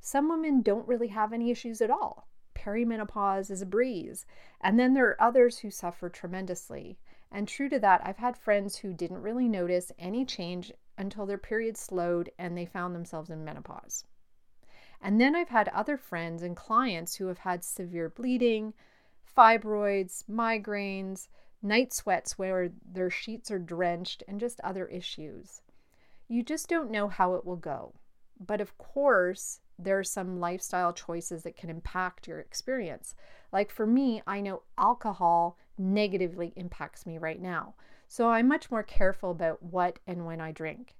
Some 0.00 0.28
women 0.28 0.62
don't 0.62 0.86
really 0.86 1.08
have 1.08 1.32
any 1.32 1.50
issues 1.50 1.80
at 1.80 1.90
all. 1.90 2.28
Perimenopause 2.54 3.50
is 3.50 3.62
a 3.62 3.66
breeze. 3.66 4.26
And 4.60 4.78
then 4.78 4.94
there 4.94 5.08
are 5.08 5.22
others 5.22 5.58
who 5.58 5.70
suffer 5.70 6.08
tremendously. 6.08 6.98
And 7.34 7.48
true 7.48 7.68
to 7.68 7.80
that, 7.80 8.00
I've 8.04 8.18
had 8.18 8.36
friends 8.36 8.76
who 8.76 8.92
didn't 8.92 9.20
really 9.20 9.48
notice 9.48 9.90
any 9.98 10.24
change 10.24 10.70
until 10.96 11.26
their 11.26 11.36
period 11.36 11.76
slowed 11.76 12.30
and 12.38 12.56
they 12.56 12.64
found 12.64 12.94
themselves 12.94 13.28
in 13.28 13.44
menopause. 13.44 14.04
And 15.02 15.20
then 15.20 15.34
I've 15.34 15.48
had 15.48 15.68
other 15.70 15.96
friends 15.96 16.44
and 16.44 16.56
clients 16.56 17.16
who 17.16 17.26
have 17.26 17.38
had 17.38 17.64
severe 17.64 18.08
bleeding, 18.08 18.72
fibroids, 19.36 20.22
migraines, 20.30 21.26
night 21.60 21.92
sweats 21.92 22.38
where 22.38 22.70
their 22.88 23.10
sheets 23.10 23.50
are 23.50 23.58
drenched, 23.58 24.22
and 24.28 24.38
just 24.38 24.60
other 24.60 24.86
issues. 24.86 25.60
You 26.28 26.44
just 26.44 26.68
don't 26.68 26.92
know 26.92 27.08
how 27.08 27.34
it 27.34 27.44
will 27.44 27.56
go. 27.56 27.94
But 28.38 28.60
of 28.60 28.78
course, 28.78 29.58
there 29.76 29.98
are 29.98 30.04
some 30.04 30.38
lifestyle 30.38 30.92
choices 30.92 31.42
that 31.42 31.56
can 31.56 31.68
impact 31.68 32.28
your 32.28 32.38
experience. 32.38 33.16
Like 33.52 33.72
for 33.72 33.86
me, 33.88 34.22
I 34.24 34.40
know 34.40 34.62
alcohol 34.78 35.58
negatively 35.78 36.52
impacts 36.56 37.06
me 37.06 37.18
right 37.18 37.40
now. 37.40 37.74
So 38.08 38.28
I'm 38.28 38.48
much 38.48 38.70
more 38.70 38.82
careful 38.82 39.30
about 39.30 39.62
what 39.62 39.98
and 40.06 40.26
when 40.26 40.40
I 40.40 40.52
drink. 40.52 40.94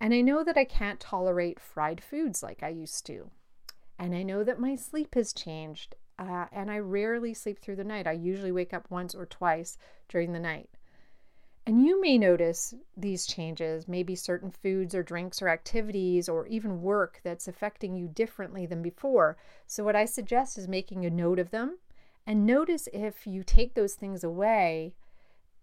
And 0.00 0.14
I 0.14 0.20
know 0.20 0.44
that 0.44 0.56
I 0.56 0.64
can't 0.64 1.00
tolerate 1.00 1.60
fried 1.60 2.02
foods 2.02 2.42
like 2.42 2.62
I 2.62 2.68
used 2.68 3.04
to. 3.06 3.30
And 3.98 4.14
I 4.14 4.22
know 4.22 4.44
that 4.44 4.60
my 4.60 4.76
sleep 4.76 5.14
has 5.14 5.32
changed. 5.32 5.94
Uh, 6.18 6.46
and 6.50 6.70
I 6.70 6.78
rarely 6.78 7.32
sleep 7.34 7.60
through 7.60 7.76
the 7.76 7.84
night. 7.84 8.06
I 8.06 8.12
usually 8.12 8.52
wake 8.52 8.74
up 8.74 8.90
once 8.90 9.14
or 9.14 9.26
twice 9.26 9.78
during 10.08 10.32
the 10.32 10.40
night. 10.40 10.68
And 11.64 11.84
you 11.84 12.00
may 12.00 12.16
notice 12.16 12.74
these 12.96 13.26
changes, 13.26 13.86
maybe 13.86 14.14
certain 14.14 14.50
foods 14.50 14.94
or 14.94 15.02
drinks 15.02 15.42
or 15.42 15.48
activities 15.48 16.28
or 16.28 16.46
even 16.46 16.80
work 16.80 17.20
that's 17.22 17.46
affecting 17.46 17.94
you 17.94 18.08
differently 18.08 18.64
than 18.64 18.80
before. 18.80 19.36
So, 19.66 19.84
what 19.84 19.94
I 19.94 20.06
suggest 20.06 20.56
is 20.56 20.66
making 20.66 21.04
a 21.04 21.10
note 21.10 21.38
of 21.38 21.50
them 21.50 21.78
and 22.28 22.46
notice 22.46 22.88
if 22.92 23.26
you 23.26 23.42
take 23.42 23.74
those 23.74 23.94
things 23.94 24.22
away, 24.22 24.94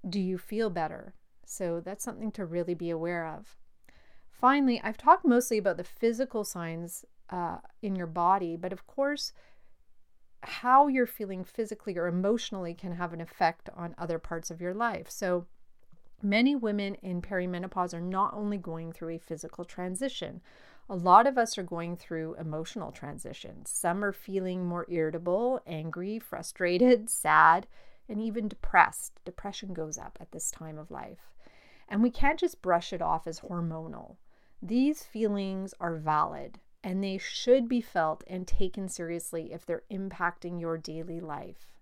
do 0.08 0.20
you 0.20 0.38
feel 0.38 0.70
better? 0.70 1.14
So, 1.46 1.80
that's 1.80 2.04
something 2.04 2.32
to 2.34 2.46
really 2.46 2.74
be 2.74 2.90
aware 2.90 3.26
of. 3.26 3.56
Finally, 4.30 4.82
I've 4.84 4.98
talked 4.98 5.24
mostly 5.26 5.58
about 5.58 5.78
the 5.78 5.84
physical 5.84 6.44
signs 6.44 7.06
uh, 7.30 7.60
in 7.82 7.96
your 7.96 8.08
body, 8.08 8.58
but 8.58 8.74
of 8.74 8.86
course, 8.86 9.32
how 10.42 10.88
you're 10.88 11.08
feeling 11.08 11.44
physically 11.44 11.98
or 11.98 12.08
emotionally 12.08 12.74
can 12.74 12.94
have 12.94 13.14
an 13.14 13.22
effect 13.22 13.70
on 13.76 13.96
other 13.98 14.20
parts 14.20 14.52
of 14.52 14.60
your 14.60 14.74
life. 14.74 15.10
So, 15.10 15.46
Many 16.22 16.56
women 16.56 16.96
in 16.96 17.22
perimenopause 17.22 17.94
are 17.94 18.02
not 18.02 18.34
only 18.34 18.58
going 18.58 18.92
through 18.92 19.10
a 19.10 19.20
physical 19.20 19.66
transition, 19.66 20.42
a 20.90 20.96
lot 20.96 21.26
of 21.26 21.38
us 21.38 21.58
are 21.58 21.64
going 21.64 21.96
through 21.96 22.36
emotional 22.36 22.92
transitions. 22.92 23.70
Some 23.72 24.04
are 24.04 24.12
feeling 24.12 24.66
more 24.66 24.86
irritable, 24.90 25.62
angry, 25.66 26.20
frustrated, 26.20 27.10
sad, 27.10 27.68
and 28.08 28.22
even 28.22 28.48
depressed. 28.48 29.20
Depression 29.26 29.74
goes 29.74 29.98
up 29.98 30.18
at 30.22 30.32
this 30.32 30.52
time 30.52 30.78
of 30.78 30.92
life. 30.92 31.34
And 31.88 32.02
we 32.02 32.12
can't 32.12 32.40
just 32.40 32.62
brush 32.62 32.94
it 32.94 33.02
off 33.02 33.28
as 33.28 33.42
hormonal. 33.42 34.18
These 34.62 35.04
feelings 35.04 35.74
are 35.80 35.96
valid 35.96 36.60
and 36.84 37.04
they 37.04 37.18
should 37.18 37.68
be 37.68 37.82
felt 37.82 38.24
and 38.28 38.48
taken 38.48 38.88
seriously 38.88 39.52
if 39.52 39.66
they're 39.66 39.84
impacting 39.92 40.62
your 40.62 40.78
daily 40.78 41.20
life. 41.20 41.80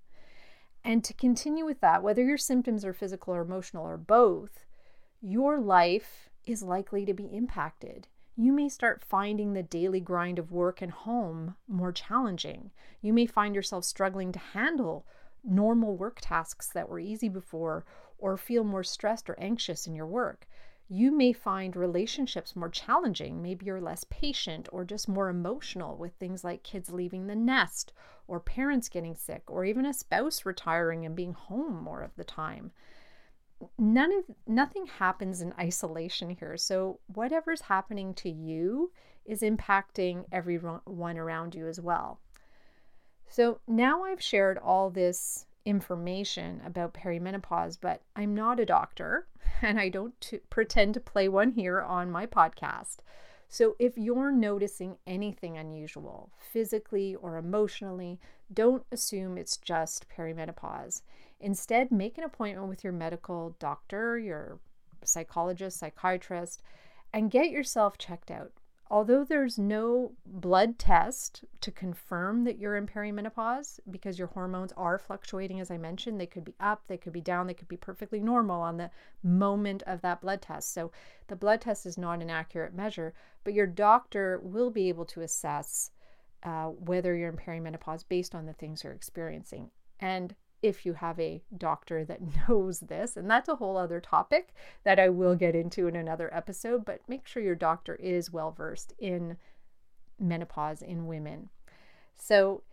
And 0.82 1.04
to 1.04 1.14
continue 1.14 1.66
with 1.66 1.82
that, 1.82 2.02
whether 2.02 2.24
your 2.24 2.38
symptoms 2.38 2.86
are 2.86 2.94
physical 2.94 3.34
or 3.34 3.42
emotional 3.42 3.86
or 3.86 3.98
both, 3.98 4.66
your 5.22 5.60
life 5.60 6.30
is 6.46 6.64
likely 6.64 7.06
to 7.06 7.14
be 7.14 7.26
impacted. 7.26 8.08
You 8.36 8.52
may 8.52 8.68
start 8.68 9.04
finding 9.04 9.54
the 9.54 9.62
daily 9.62 10.00
grind 10.00 10.40
of 10.40 10.52
work 10.52 10.82
and 10.82 10.92
home 10.92 11.56
more 11.68 11.92
challenging. 11.92 12.72
You 13.00 13.14
may 13.14 13.28
find 13.28 13.54
yourself 13.54 13.86
struggling 13.86 14.32
to 14.32 14.40
handle 14.40 15.06
normal 15.44 15.96
work 15.96 16.18
tasks 16.20 16.68
that 16.70 16.90
were 16.90 17.00
easy 17.00 17.30
before 17.30 17.86
or 18.18 18.38
feel 18.38 18.64
more 18.64 18.84
stressed 18.84 19.30
or 19.30 19.40
anxious 19.40 19.86
in 19.86 19.94
your 19.94 20.08
work. 20.08 20.48
You 20.90 21.12
may 21.12 21.32
find 21.32 21.76
relationships 21.76 22.56
more 22.56 22.70
challenging. 22.70 23.42
Maybe 23.42 23.68
you're 23.68 23.80
less 23.80 24.04
patient 24.10 24.68
or 24.72 24.84
just 24.84 25.08
more 25.08 25.30
emotional 25.30 25.96
with 25.96 26.14
things 26.14 26.44
like 26.44 26.64
kids 26.64 26.92
leaving 26.92 27.28
the 27.28 27.36
nest 27.36 27.94
or 28.28 28.40
parents 28.40 28.90
getting 28.90 29.16
sick 29.16 29.44
or 29.48 29.64
even 29.64 29.86
a 29.86 29.94
spouse 29.94 30.44
retiring 30.44 31.06
and 31.06 31.16
being 31.16 31.34
home 31.34 31.84
more 31.84 32.02
of 32.02 32.16
the 32.16 32.24
time. 32.24 32.72
None 33.78 34.12
of 34.14 34.24
nothing 34.48 34.86
happens 34.86 35.42
in 35.42 35.54
isolation 35.60 36.30
here. 36.30 36.58
So 36.58 37.00
whatever's 37.08 37.62
happening 37.62 38.14
to 38.16 38.30
you 38.30 38.92
is 39.26 39.42
impacting 39.42 40.26
everyone 40.32 41.18
around 41.18 41.56
you 41.56 41.68
as 41.68 41.80
well. 41.80 42.20
So 43.28 43.60
now 43.68 44.04
I've 44.04 44.22
shared 44.22 44.58
all 44.58 44.90
this 44.90 45.46
information 45.66 46.62
about 46.66 46.94
perimenopause, 46.94 47.78
but 47.80 48.02
I'm 48.16 48.36
not 48.36 48.60
a 48.60 48.66
doctor 48.66 49.28
and 49.62 49.80
I 49.80 49.90
don't 49.90 50.20
t- 50.20 50.40
pretend 50.50 50.94
to 50.96 51.00
play 51.00 51.28
one 51.30 51.52
here 51.52 51.82
on 51.82 52.12
my 52.12 52.26
podcast. 52.26 52.98
So 53.54 53.76
if 53.78 54.00
you're 54.00 54.32
noticing 54.32 54.98
anything 55.06 55.60
unusual, 55.60 56.32
physically 56.40 57.14
or 57.14 57.38
emotionally, 57.38 58.20
don't 58.52 58.84
assume 58.92 59.38
it's 59.38 59.58
just 59.58 60.08
perimenopause. 60.10 61.04
Instead, 61.40 61.92
make 61.92 62.18
an 62.18 62.24
appointment 62.24 62.68
with 62.68 62.84
your 62.84 62.94
medical 62.94 63.56
doctor, 63.60 64.18
your 64.18 64.60
psychologist, 65.04 65.78
psychiatrist, 65.78 66.64
and 67.14 67.30
get 67.30 67.52
yourself 67.52 68.00
checked 68.00 68.32
out 68.32 68.54
although 68.94 69.24
there's 69.24 69.58
no 69.58 70.12
blood 70.24 70.78
test 70.78 71.44
to 71.62 71.72
confirm 71.72 72.44
that 72.44 72.60
you're 72.60 72.76
in 72.76 72.86
perimenopause 72.86 73.80
because 73.90 74.20
your 74.20 74.28
hormones 74.28 74.72
are 74.78 75.00
fluctuating, 75.00 75.60
as 75.60 75.72
I 75.72 75.80
mentioned, 75.80 76.22
they 76.22 76.28
could 76.28 76.46
be 76.46 76.54
up, 76.60 76.84
they 76.86 76.98
could 76.98 77.12
be 77.12 77.20
down, 77.20 77.48
they 77.48 77.56
could 77.56 77.68
be 77.68 77.76
perfectly 77.76 78.20
normal 78.20 78.62
on 78.62 78.78
the 78.78 78.92
moment 79.24 79.82
of 79.88 80.02
that 80.02 80.22
blood 80.22 80.44
test. 80.44 80.76
So 80.76 80.92
the 81.26 81.36
blood 81.36 81.62
test 81.62 81.88
is 81.88 81.98
not 81.98 82.22
an 82.22 82.30
accurate 82.30 82.76
measure, 82.76 83.16
but 83.44 83.56
your 83.56 83.66
doctor 83.66 84.40
will 84.44 84.70
be 84.70 84.90
able 84.90 85.06
to 85.06 85.22
assess 85.22 85.90
uh, 86.44 86.66
whether 86.66 87.16
you're 87.16 87.30
in 87.30 87.36
perimenopause 87.36 88.06
based 88.08 88.36
on 88.36 88.46
the 88.46 88.54
things 88.54 88.84
you're 88.84 88.94
experiencing. 88.94 89.72
And 90.00 90.36
if 90.64 90.86
you 90.86 90.94
have 90.94 91.20
a 91.20 91.44
doctor 91.56 92.04
that 92.06 92.22
knows 92.50 92.80
this. 92.80 93.16
And 93.16 93.30
that's 93.30 93.50
a 93.50 93.58
whole 93.58 93.78
other 93.78 94.00
topic 94.00 94.56
that 94.84 95.00
I 95.00 95.10
will 95.10 95.36
get 95.36 95.56
into 95.56 95.88
in 95.88 95.96
another 95.96 96.34
episode, 96.34 96.86
but 96.86 97.02
make 97.08 97.28
sure 97.28 97.44
your 97.44 97.54
doctor 97.54 97.96
is 97.96 98.34
well 98.34 98.52
versed 98.52 98.94
in 98.98 99.38
menopause 100.20 100.82
in 100.82 101.06
women. 101.06 101.50
So, 102.16 102.64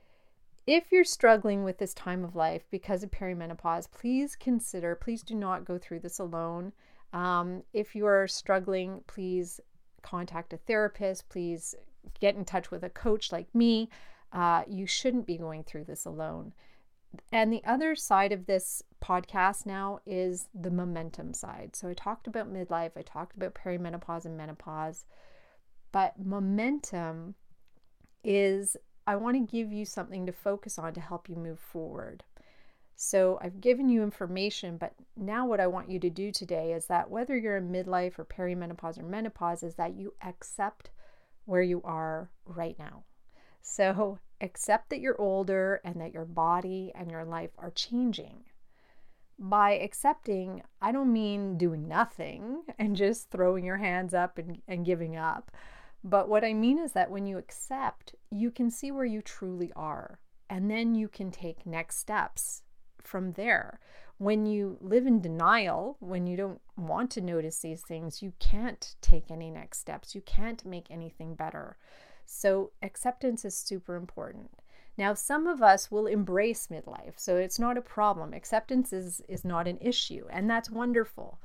if 0.67 0.93
you're 0.93 1.05
struggling 1.05 1.65
with 1.65 1.79
this 1.79 1.95
time 1.95 2.23
of 2.23 2.37
life 2.37 2.63
because 2.71 3.03
of 3.03 3.11
perimenopause, 3.11 3.91
please 3.91 4.37
consider, 4.37 4.95
please 4.95 5.23
do 5.23 5.35
not 5.35 5.65
go 5.65 5.79
through 5.79 6.01
this 6.01 6.21
alone. 6.21 6.73
Um, 7.13 7.65
if 7.73 7.97
you 7.97 8.07
are 8.07 8.29
struggling, 8.29 9.01
please 9.09 9.61
contact 10.03 10.53
a 10.53 10.59
therapist. 10.59 11.29
Please 11.29 11.75
get 12.21 12.37
in 12.37 12.45
touch 12.45 12.71
with 12.71 12.85
a 12.85 12.91
coach 12.91 13.33
like 13.33 13.53
me. 13.55 13.89
Uh, 14.33 14.63
you 14.69 14.87
shouldn't 14.87 15.27
be 15.27 15.37
going 15.37 15.65
through 15.65 15.85
this 15.85 16.05
alone. 16.05 16.53
And 17.33 17.53
the 17.53 17.65
other 17.65 17.95
side 17.95 18.33
of 18.33 18.47
this 18.47 18.83
podcast 19.03 19.67
now 19.67 20.01
is 20.07 20.49
the 20.55 20.71
momentum 20.71 21.35
side. 21.35 21.75
So 21.75 21.89
I 21.89 21.95
talked 21.95 22.27
about 22.27 22.53
midlife, 22.53 22.97
I 22.97 23.03
talked 23.03 23.37
about 23.37 23.55
perimenopause 23.55 24.25
and 24.25 24.37
menopause, 24.37 25.05
but 25.93 26.15
momentum 26.25 27.35
is 28.23 28.77
I 29.07 29.17
want 29.17 29.37
to 29.37 29.57
give 29.57 29.73
you 29.73 29.85
something 29.85 30.27
to 30.27 30.33
focus 30.33 30.79
on 30.79 30.95
to 30.95 31.01
help 31.01 31.29
you 31.29 31.37
move 31.37 31.59
forward. 31.59 32.23
So 32.95 33.39
I've 33.41 33.63
given 33.63 33.89
you 33.89 34.03
information, 34.03 34.77
but 34.77 34.93
now 35.17 35.47
what 35.47 35.59
I 35.59 35.67
want 35.67 35.91
you 35.91 35.99
to 36.01 36.11
do 36.11 36.31
today 36.31 36.75
is 36.75 36.85
that 36.87 37.11
whether 37.11 37.37
you're 37.37 37.57
in 37.57 37.73
midlife 37.73 38.19
or 38.19 38.27
perimenopause 38.27 38.99
or 38.99 39.05
menopause, 39.05 39.63
is 39.63 39.77
that 39.77 39.95
you 39.95 40.13
accept 40.23 40.91
where 41.47 41.63
you 41.63 41.81
are 41.83 42.31
right 42.45 42.79
now. 42.79 43.05
So 43.63 44.19
accept 44.41 44.91
that 44.91 45.01
you're 45.01 45.21
older 45.21 45.81
and 45.85 46.01
that 46.01 46.15
your 46.15 46.25
body 46.25 46.93
and 46.95 47.11
your 47.11 47.25
life 47.25 47.51
are 47.59 47.71
changing. 47.71 48.45
By 49.39 49.73
accepting, 49.73 50.63
I 50.83 50.93
don't 50.93 51.13
mean 51.13 51.57
doing 51.57 51.89
nothing 51.89 52.63
and 52.79 52.97
just 52.97 53.31
throwing 53.31 53.65
your 53.65 53.79
hands 53.79 54.15
up 54.15 54.39
and, 54.39 54.63
and 54.69 54.85
giving 54.85 55.17
up. 55.17 55.51
But 56.03 56.29
what 56.29 56.45
I 56.45 56.55
mean 56.55 56.79
is 56.79 56.93
that 56.93 57.11
when 57.11 57.27
you 57.27 57.37
accept, 57.37 58.15
you 58.31 58.51
can 58.51 58.71
see 58.71 58.91
where 58.91 59.05
you 59.05 59.21
truly 59.21 59.73
are. 59.77 60.19
And 60.49 60.71
then 60.71 60.95
you 60.95 61.09
can 61.09 61.31
take 61.31 61.67
next 61.67 61.99
steps 61.99 62.63
from 63.03 63.33
there. 63.33 63.79
When 64.19 64.47
you 64.47 64.79
live 64.81 65.07
in 65.07 65.21
denial, 65.21 65.97
when 66.01 66.27
you 66.27 66.37
don't 66.37 66.61
want 66.77 67.11
to 67.13 67.21
notice 67.21 67.59
these 67.59 67.83
things, 67.83 68.23
you 68.23 68.33
can't 68.39 68.95
take 69.01 69.31
any 69.31 69.51
next 69.51 69.79
steps. 69.79 70.15
You 70.15 70.21
can't 70.23 70.65
make 70.65 70.91
anything 70.91 71.35
better. 71.35 71.77
So, 72.33 72.71
acceptance 72.81 73.45
is 73.45 73.57
super 73.57 73.97
important. 73.97 74.53
Now, 74.97 75.15
some 75.15 75.49
of 75.49 75.63
us 75.63 75.91
will 75.91 76.07
embrace 76.07 76.69
midlife, 76.69 77.15
so 77.17 77.37
it's 77.37 77.59
not 77.59 77.77
a 77.77 77.83
problem. 77.83 78.33
Acceptance 78.33 78.93
is, 78.93 79.21
is 79.29 79.45
not 79.45 79.67
an 79.67 79.79
issue, 79.81 80.27
and 80.31 80.49
that's 80.49 80.71
wonderful. 80.71 81.41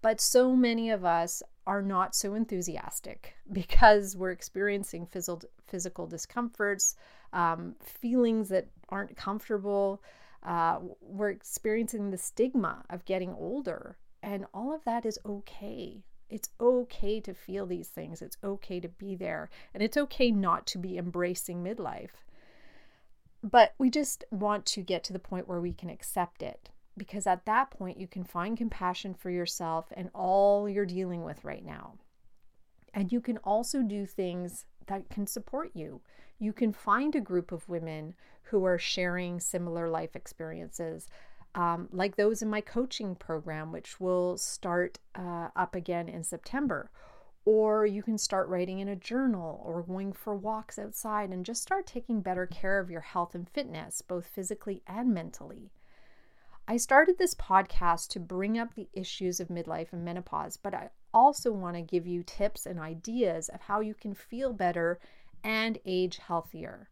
But 0.00 0.20
so 0.20 0.54
many 0.54 0.90
of 0.90 1.04
us 1.04 1.42
are 1.66 1.82
not 1.82 2.14
so 2.14 2.34
enthusiastic 2.34 3.34
because 3.52 4.16
we're 4.16 4.30
experiencing 4.30 5.06
physical, 5.06 5.42
physical 5.66 6.06
discomforts, 6.06 6.94
um, 7.32 7.74
feelings 7.82 8.48
that 8.50 8.68
aren't 8.90 9.16
comfortable. 9.16 10.00
Uh, 10.44 10.78
we're 11.00 11.30
experiencing 11.30 12.10
the 12.10 12.16
stigma 12.16 12.84
of 12.88 13.04
getting 13.04 13.34
older, 13.34 13.98
and 14.22 14.46
all 14.54 14.72
of 14.72 14.84
that 14.84 15.04
is 15.04 15.18
okay. 15.26 16.04
It's 16.28 16.50
okay 16.60 17.20
to 17.20 17.34
feel 17.34 17.66
these 17.66 17.88
things. 17.88 18.22
It's 18.22 18.36
okay 18.44 18.80
to 18.80 18.88
be 18.88 19.14
there. 19.14 19.48
And 19.72 19.82
it's 19.82 19.96
okay 19.96 20.30
not 20.30 20.66
to 20.68 20.78
be 20.78 20.98
embracing 20.98 21.62
midlife. 21.62 22.24
But 23.42 23.74
we 23.78 23.88
just 23.88 24.24
want 24.30 24.66
to 24.66 24.82
get 24.82 25.04
to 25.04 25.12
the 25.12 25.18
point 25.18 25.48
where 25.48 25.60
we 25.60 25.72
can 25.72 25.90
accept 25.90 26.42
it 26.42 26.70
because 26.96 27.26
at 27.26 27.46
that 27.46 27.70
point 27.70 27.98
you 27.98 28.08
can 28.08 28.24
find 28.24 28.58
compassion 28.58 29.14
for 29.14 29.30
yourself 29.30 29.86
and 29.96 30.10
all 30.12 30.68
you're 30.68 30.84
dealing 30.84 31.22
with 31.22 31.44
right 31.44 31.64
now. 31.64 31.94
And 32.92 33.12
you 33.12 33.20
can 33.20 33.38
also 33.38 33.82
do 33.82 34.04
things 34.04 34.66
that 34.86 35.08
can 35.08 35.26
support 35.26 35.70
you. 35.74 36.00
You 36.38 36.52
can 36.52 36.72
find 36.72 37.14
a 37.14 37.20
group 37.20 37.52
of 37.52 37.68
women 37.68 38.14
who 38.42 38.64
are 38.64 38.78
sharing 38.78 39.38
similar 39.38 39.88
life 39.88 40.16
experiences, 40.16 41.06
um, 41.54 41.88
like 41.92 42.16
those 42.16 42.42
in 42.42 42.50
my 42.50 42.60
coaching 42.60 43.14
program, 43.14 43.72
which 43.72 44.00
will 44.00 44.36
start 44.36 44.98
uh, 45.14 45.48
up 45.56 45.74
again 45.74 46.08
in 46.08 46.24
September. 46.24 46.90
Or 47.44 47.86
you 47.86 48.02
can 48.02 48.18
start 48.18 48.48
writing 48.48 48.80
in 48.80 48.88
a 48.88 48.96
journal 48.96 49.62
or 49.64 49.82
going 49.82 50.12
for 50.12 50.36
walks 50.36 50.78
outside 50.78 51.30
and 51.30 51.46
just 51.46 51.62
start 51.62 51.86
taking 51.86 52.20
better 52.20 52.46
care 52.46 52.78
of 52.78 52.90
your 52.90 53.00
health 53.00 53.34
and 53.34 53.48
fitness, 53.48 54.02
both 54.02 54.26
physically 54.26 54.82
and 54.86 55.14
mentally. 55.14 55.70
I 56.70 56.76
started 56.76 57.16
this 57.16 57.34
podcast 57.34 58.08
to 58.10 58.20
bring 58.20 58.58
up 58.58 58.74
the 58.74 58.90
issues 58.92 59.40
of 59.40 59.48
midlife 59.48 59.94
and 59.94 60.04
menopause, 60.04 60.58
but 60.58 60.74
I 60.74 60.90
also 61.14 61.50
want 61.50 61.76
to 61.76 61.82
give 61.82 62.06
you 62.06 62.22
tips 62.22 62.66
and 62.66 62.78
ideas 62.78 63.48
of 63.48 63.62
how 63.62 63.80
you 63.80 63.94
can 63.94 64.12
feel 64.12 64.52
better 64.52 65.00
and 65.42 65.78
age 65.86 66.18
healthier. 66.18 66.90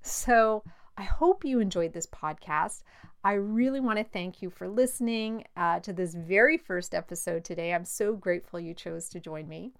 So, 0.00 0.64
I 0.96 1.02
hope 1.02 1.44
you 1.44 1.60
enjoyed 1.60 1.92
this 1.92 2.06
podcast. 2.06 2.82
I 3.24 3.34
really 3.34 3.78
want 3.78 3.98
to 3.98 4.04
thank 4.04 4.42
you 4.42 4.50
for 4.50 4.66
listening 4.66 5.44
uh, 5.56 5.78
to 5.80 5.92
this 5.92 6.14
very 6.14 6.58
first 6.58 6.92
episode 6.92 7.44
today. 7.44 7.72
I'm 7.72 7.84
so 7.84 8.16
grateful 8.16 8.58
you 8.58 8.74
chose 8.74 9.08
to 9.10 9.20
join 9.20 9.48
me. 9.48 9.72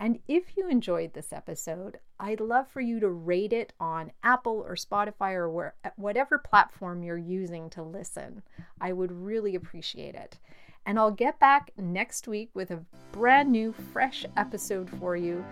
And 0.00 0.18
if 0.28 0.56
you 0.56 0.68
enjoyed 0.68 1.12
this 1.12 1.32
episode, 1.32 1.98
I'd 2.18 2.40
love 2.40 2.68
for 2.68 2.80
you 2.80 3.00
to 3.00 3.08
rate 3.08 3.52
it 3.52 3.72
on 3.78 4.12
Apple 4.22 4.64
or 4.66 4.76
Spotify 4.76 5.32
or 5.32 5.50
where, 5.50 5.74
whatever 5.96 6.38
platform 6.38 7.02
you're 7.02 7.18
using 7.18 7.68
to 7.70 7.82
listen. 7.82 8.42
I 8.80 8.92
would 8.92 9.12
really 9.12 9.54
appreciate 9.54 10.14
it. 10.14 10.38
And 10.86 10.98
I'll 10.98 11.10
get 11.10 11.40
back 11.40 11.72
next 11.76 12.28
week 12.28 12.50
with 12.54 12.70
a 12.70 12.84
brand 13.12 13.50
new, 13.50 13.74
fresh 13.92 14.24
episode 14.36 14.88
for 15.00 15.16
you. 15.16 15.44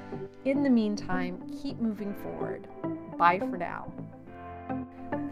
In 0.44 0.62
the 0.62 0.70
meantime, 0.70 1.42
keep 1.62 1.78
moving 1.78 2.14
forward. 2.14 2.68
Bye 3.18 3.38
for 3.38 3.58
now. 3.58 3.92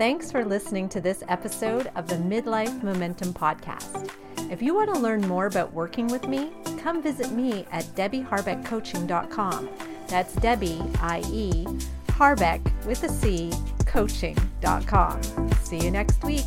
Thanks 0.03 0.33
for 0.33 0.45
listening 0.45 0.89
to 0.89 1.01
this 1.01 1.23
episode 1.29 1.93
of 1.95 2.09
the 2.09 2.17
Midlife 2.17 2.83
Momentum 2.83 3.33
Podcast. 3.33 4.11
If 4.51 4.61
you 4.61 4.75
want 4.75 4.93
to 4.93 4.99
learn 4.99 5.21
more 5.29 5.47
about 5.47 5.73
working 5.73 6.09
with 6.09 6.27
me, 6.27 6.51
come 6.79 7.01
visit 7.01 7.31
me 7.31 7.65
at 7.71 7.85
debbieharbeccoaching.com. 7.95 9.69
That's 10.09 10.35
Debbie, 10.35 10.83
I-E, 11.01 11.67
Harbec 12.09 12.85
with 12.85 13.05
a 13.05 13.09
C, 13.09 13.53
coaching.com. 13.87 15.23
See 15.63 15.79
you 15.79 15.93
next 15.93 16.25
week. 16.25 16.47